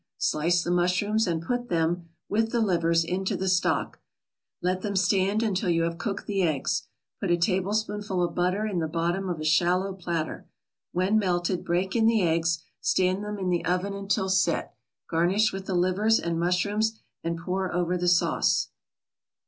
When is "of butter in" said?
8.23-8.79